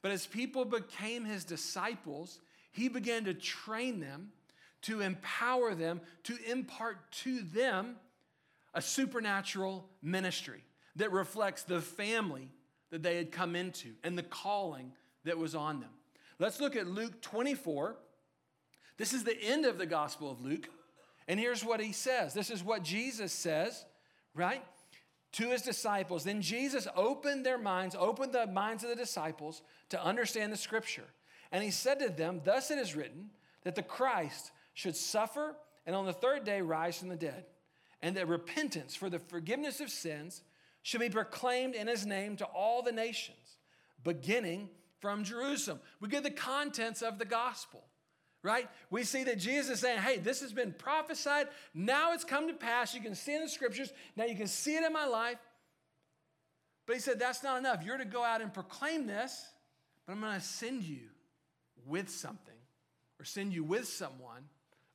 [0.00, 2.40] But as people became his disciples,
[2.72, 4.32] he began to train them,
[4.82, 7.96] to empower them, to impart to them
[8.74, 10.64] a supernatural ministry
[10.96, 12.48] that reflects the family
[12.90, 14.92] that they had come into and the calling
[15.24, 15.90] that was on them.
[16.38, 17.96] Let's look at Luke 24.
[18.96, 20.68] This is the end of the Gospel of Luke.
[21.28, 23.84] And here's what he says this is what Jesus says,
[24.34, 24.64] right?
[25.32, 26.24] To his disciples.
[26.24, 31.06] Then Jesus opened their minds, opened the minds of the disciples to understand the scripture.
[31.50, 33.30] And he said to them, Thus it is written
[33.62, 35.56] that the Christ should suffer
[35.86, 37.44] and on the third day rise from the dead,
[38.00, 40.42] and that repentance for the forgiveness of sins
[40.82, 43.58] should be proclaimed in his name to all the nations,
[44.04, 44.68] beginning
[45.02, 45.80] from Jerusalem.
[46.00, 47.82] We get the contents of the gospel,
[48.44, 48.68] right?
[48.88, 51.48] We see that Jesus saying, hey, this has been prophesied.
[51.74, 52.94] Now it's come to pass.
[52.94, 53.92] You can see it in the scriptures.
[54.16, 55.38] Now you can see it in my life.
[56.86, 57.84] But he said, that's not enough.
[57.84, 59.44] You're to go out and proclaim this,
[60.06, 61.00] but I'm going to send you
[61.84, 62.54] with something
[63.18, 64.44] or send you with someone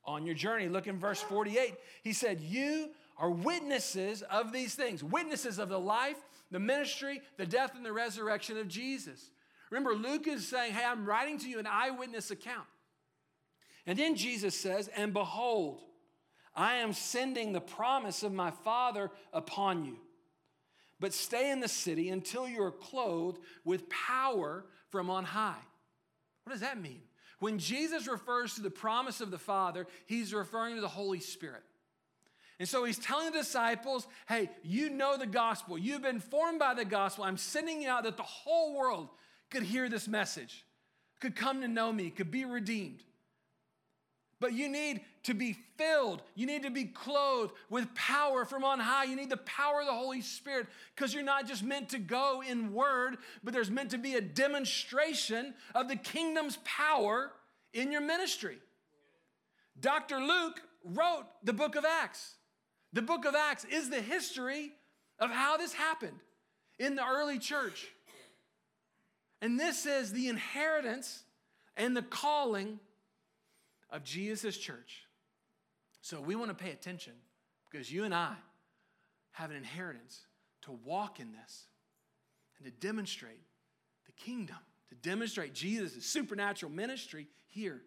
[0.06, 0.70] on your journey.
[0.70, 1.76] Look in verse 48.
[2.02, 6.18] He said, You are witnesses of these things, witnesses of the life,
[6.50, 9.32] the ministry, the death, and the resurrection of Jesus.
[9.70, 12.68] Remember, Luke is saying, Hey, I'm writing to you an eyewitness account.
[13.86, 15.82] And then Jesus says, And behold,
[16.56, 19.98] I am sending the promise of my Father upon you.
[21.00, 25.62] But stay in the city until you are clothed with power from on high.
[26.44, 27.02] What does that mean?
[27.40, 31.62] When Jesus refers to the promise of the Father, he's referring to the Holy Spirit.
[32.60, 35.78] And so he's telling the disciples, hey, you know the gospel.
[35.78, 37.24] You've been formed by the gospel.
[37.24, 39.10] I'm sending you out that the whole world
[39.50, 40.66] could hear this message,
[41.20, 43.04] could come to know me, could be redeemed.
[44.40, 46.22] But you need to be filled.
[46.36, 49.06] You need to be clothed with power from on high.
[49.06, 52.44] You need the power of the Holy Spirit because you're not just meant to go
[52.48, 57.32] in word, but there's meant to be a demonstration of the kingdom's power
[57.74, 58.60] in your ministry.
[59.80, 60.20] Dr.
[60.20, 62.36] Luke wrote the book of Acts.
[62.94, 64.72] The book of Acts is the history
[65.20, 66.20] of how this happened
[66.80, 67.88] in the early church.
[69.42, 71.24] And this is the inheritance
[71.76, 72.80] and the calling
[73.90, 75.04] of Jesus' church.
[76.02, 77.14] So we want to pay attention
[77.70, 78.34] because you and I
[79.34, 80.26] have an inheritance
[80.64, 81.66] to walk in this
[82.58, 83.42] and to demonstrate
[84.06, 84.58] the kingdom,
[84.90, 87.82] to demonstrate Jesus' supernatural ministry here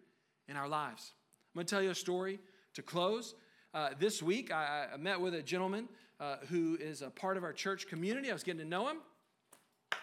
[0.47, 1.13] in our lives.
[1.53, 2.39] I'm going to tell you a story
[2.75, 3.35] to close.
[3.73, 7.43] Uh, this week, I, I, met with a gentleman uh, who is a part of
[7.43, 8.29] our church community.
[8.29, 8.97] I was getting to know him.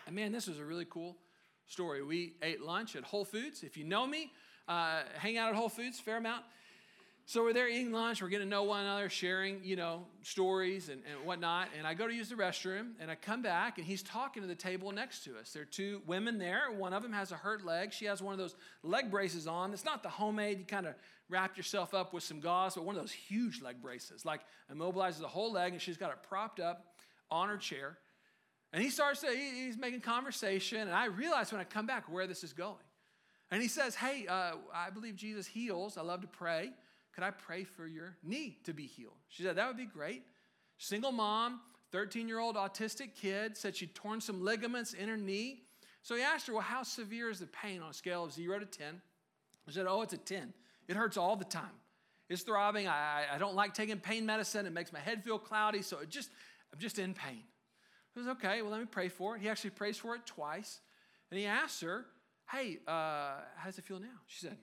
[0.07, 1.17] And man, this was a really cool
[1.69, 2.03] story.
[2.03, 3.63] We ate lunch at Whole Foods.
[3.63, 4.33] If you know me,
[4.67, 6.45] uh, hang out at Whole Foods, fair amount.
[7.27, 10.89] So we're there eating lunch, we're getting to know one another, sharing, you know, stories
[10.89, 11.69] and, and whatnot.
[11.77, 14.49] And I go to use the restroom and I come back and he's talking to
[14.49, 15.53] the table next to us.
[15.53, 16.73] There are two women there.
[16.73, 17.93] One of them has a hurt leg.
[17.93, 19.75] She has one of those leg braces on.
[19.75, 20.95] It's not the homemade, you kind of
[21.29, 24.41] wrap yourself up with some gauze, but one of those huge leg braces, like
[24.75, 26.95] immobilizes the whole leg and she's got it propped up
[27.31, 27.99] on her chair.
[28.73, 30.81] And he starts he's making conversation.
[30.81, 32.77] And I realize when I come back where this is going.
[33.51, 35.97] And he says, Hey, uh, I believe Jesus heals.
[35.97, 36.71] I love to pray.
[37.15, 39.17] Could I pray for your knee to be healed?
[39.29, 40.23] She said, That would be great.
[40.77, 41.61] Single mom,
[41.93, 45.63] 13 year old autistic kid, said she'd torn some ligaments in her knee.
[46.03, 48.59] So he asked her, Well, how severe is the pain on a scale of zero
[48.59, 49.01] to 10?
[49.67, 50.53] She said, Oh, it's a 10.
[50.89, 51.65] It hurts all the time.
[52.29, 52.87] It's throbbing.
[52.87, 54.67] I, I don't like taking pain medicine.
[54.67, 55.83] It makes my head feel cloudy.
[55.83, 56.31] So it just,
[56.73, 57.43] I'm just in pain.
[58.19, 58.63] He was okay.
[58.63, 59.43] Well, let me pray for it.
[59.43, 60.81] He actually prays for it twice.
[61.31, 62.05] And he asked her,
[62.51, 62.91] Hey, uh,
[63.55, 64.09] how does it feel now?
[64.27, 64.57] She said,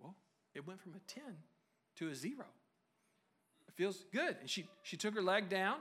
[0.00, 0.16] Well,
[0.56, 1.22] it went from a 10
[1.98, 2.46] to a zero.
[3.68, 4.36] It feels good.
[4.40, 5.76] And she, she took her leg down,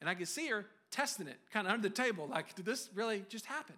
[0.00, 2.88] and I could see her testing it kind of under the table, like, did this
[2.94, 3.74] really just happen?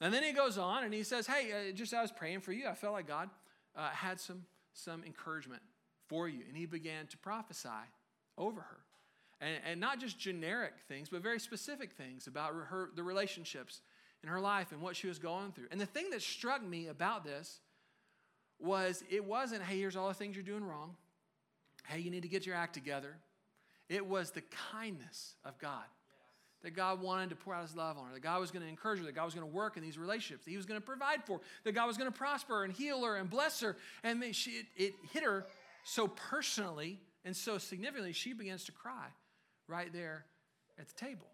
[0.00, 2.52] And then he goes on and he says, Hey, uh, just I was praying for
[2.52, 2.68] you.
[2.68, 3.30] I felt like God
[3.74, 4.44] uh, had some,
[4.74, 5.62] some encouragement
[6.06, 6.42] for you.
[6.46, 7.68] And he began to prophesy
[8.38, 8.83] over her.
[9.40, 13.82] And, and not just generic things, but very specific things about her, the relationships
[14.22, 15.66] in her life and what she was going through.
[15.70, 17.60] And the thing that struck me about this
[18.58, 20.96] was it wasn't, hey, here's all the things you're doing wrong.
[21.86, 23.16] Hey, you need to get your act together.
[23.88, 25.84] It was the kindness of God.
[26.62, 28.68] That God wanted to pour out his love on her, that God was going to
[28.68, 30.80] encourage her, that God was going to work in these relationships, that he was going
[30.80, 33.76] to provide for that God was going to prosper and heal her and bless her.
[34.02, 35.44] And she, it, it hit her
[35.84, 39.08] so personally and so significantly, she begins to cry
[39.68, 40.24] right there
[40.78, 41.26] at the table.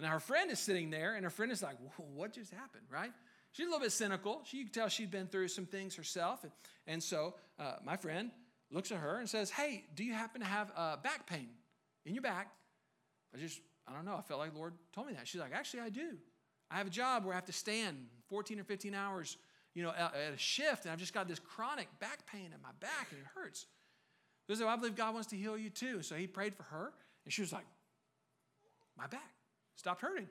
[0.00, 3.12] Now, her friend is sitting there, and her friend is like, What just happened, right?
[3.52, 4.40] She's a little bit cynical.
[4.44, 6.42] She, you can tell she'd been through some things herself.
[6.42, 6.52] And,
[6.88, 8.32] and so uh, my friend
[8.72, 11.48] looks at her and says, Hey, do you happen to have uh, back pain
[12.04, 12.50] in your back?
[13.32, 14.16] I just, I don't know.
[14.16, 15.28] I felt like the Lord told me that.
[15.28, 16.18] She's like, Actually, I do.
[16.70, 19.36] I have a job where I have to stand 14 or 15 hours,
[19.74, 22.60] you know, at, at a shift, and I've just got this chronic back pain in
[22.60, 23.66] my back, and it hurts.
[24.52, 26.02] So I believe God wants to heal you too.
[26.02, 26.92] So he prayed for her,
[27.24, 27.64] and she was like,
[28.96, 29.32] My back
[29.76, 30.28] stopped hurting.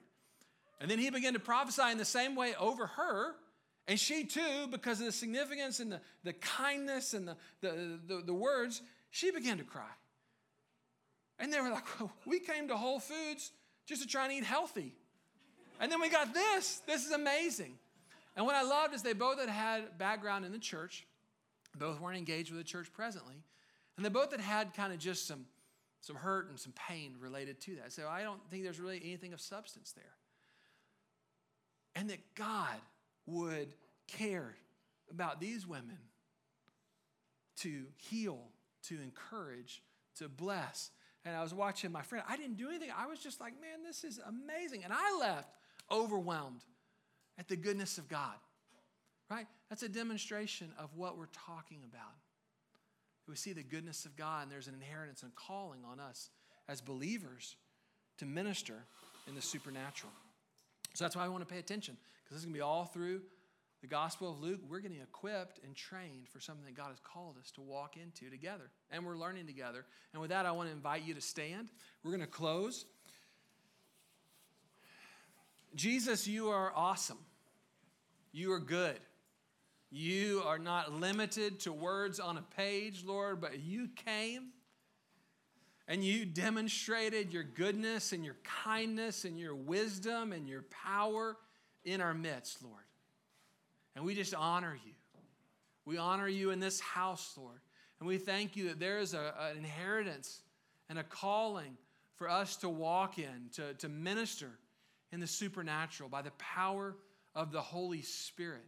[0.80, 3.36] And then he began to prophesy in the same way over her.
[3.88, 8.24] And she too, because of the significance and the, the kindness and the, the, the,
[8.26, 9.92] the words, she began to cry.
[11.40, 11.86] And they were like,
[12.26, 13.52] we came to Whole Foods
[13.86, 14.96] just to try and eat healthy.
[15.80, 16.82] And then we got this.
[16.88, 17.78] This is amazing.
[18.36, 21.06] And what I loved is they both had had background in the church.
[21.78, 23.36] Both weren't engaged with the church presently.
[23.98, 25.46] And they both had had kind of just some,
[26.04, 27.94] some hurt and some pain related to that.
[27.94, 30.04] So I don't think there's really anything of substance there
[31.96, 32.76] and that God
[33.26, 33.70] would
[34.08, 34.54] care
[35.10, 35.98] about these women
[37.60, 38.40] to heal,
[38.90, 39.82] to encourage,
[40.18, 40.92] to bless.
[41.24, 42.26] And I was watching my friend.
[42.28, 42.90] I didn't do anything.
[42.96, 44.84] I was just like, man, this is amazing.
[44.84, 45.56] And I left
[45.90, 46.66] overwhelmed
[47.40, 48.36] at the goodness of God.
[49.32, 49.48] Right?
[49.70, 52.12] That's a demonstration of what we're talking about.
[53.28, 56.30] We see the goodness of God, and there's an inheritance and calling on us
[56.68, 57.56] as believers
[58.18, 58.76] to minister
[59.28, 60.12] in the supernatural.
[60.94, 62.86] So that's why I want to pay attention, because this is going to be all
[62.86, 63.22] through
[63.82, 64.62] the Gospel of Luke.
[64.70, 68.30] We're getting equipped and trained for something that God has called us to walk into
[68.30, 68.70] together.
[68.92, 69.86] And we're learning together.
[70.14, 71.70] And with that, I want to invite you to stand.
[72.04, 72.86] We're going to close.
[75.76, 77.18] Jesus, you are awesome.
[78.32, 79.00] You are good.
[79.96, 84.48] You are not limited to words on a page, Lord, but you came
[85.88, 91.38] and you demonstrated your goodness and your kindness and your wisdom and your power
[91.86, 92.82] in our midst, Lord.
[93.96, 94.94] And we just honor you.
[95.86, 97.60] We honor you in this house, Lord.
[98.00, 100.42] And we thank you that there is a, an inheritance
[100.90, 101.78] and a calling
[102.16, 104.50] for us to walk in, to, to minister
[105.12, 106.96] in the supernatural by the power
[107.36, 108.66] of the Holy Spirit.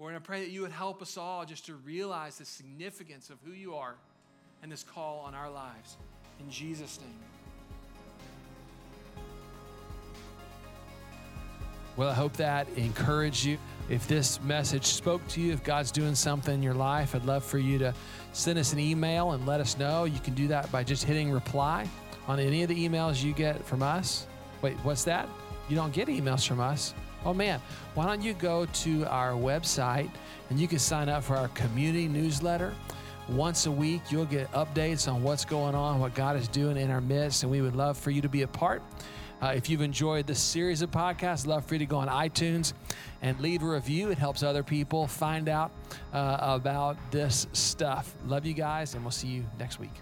[0.00, 3.36] Lord, I pray that you would help us all just to realize the significance of
[3.44, 3.96] who you are
[4.62, 5.98] and this call on our lives.
[6.40, 7.18] In Jesus' name.
[11.98, 13.58] Well, I hope that encouraged you.
[13.90, 17.44] If this message spoke to you, if God's doing something in your life, I'd love
[17.44, 17.92] for you to
[18.32, 20.04] send us an email and let us know.
[20.04, 21.86] You can do that by just hitting reply
[22.26, 24.26] on any of the emails you get from us.
[24.62, 25.28] Wait, what's that?
[25.68, 26.94] You don't get emails from us?
[27.24, 27.60] Oh man,
[27.94, 30.10] why don't you go to our website
[30.48, 32.74] and you can sign up for our community newsletter?
[33.28, 36.90] Once a week, you'll get updates on what's going on, what God is doing in
[36.90, 38.82] our midst, and we would love for you to be a part.
[39.40, 42.72] Uh, if you've enjoyed this series of podcasts, love for you to go on iTunes
[43.22, 44.10] and leave a review.
[44.10, 45.70] It helps other people find out
[46.12, 48.14] uh, about this stuff.
[48.26, 49.92] Love you guys, and we'll see you next week.